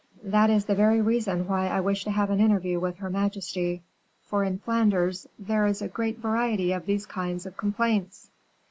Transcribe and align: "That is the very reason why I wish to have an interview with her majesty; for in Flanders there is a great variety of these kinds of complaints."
"That 0.23 0.49
is 0.49 0.65
the 0.65 0.73
very 0.73 0.99
reason 0.99 1.45
why 1.47 1.67
I 1.67 1.79
wish 1.79 2.03
to 2.05 2.09
have 2.09 2.31
an 2.31 2.39
interview 2.39 2.79
with 2.79 2.97
her 2.97 3.09
majesty; 3.11 3.83
for 4.25 4.43
in 4.43 4.57
Flanders 4.57 5.27
there 5.37 5.67
is 5.67 5.79
a 5.83 5.87
great 5.87 6.17
variety 6.17 6.71
of 6.71 6.87
these 6.87 7.05
kinds 7.05 7.45
of 7.45 7.55
complaints." 7.55 8.31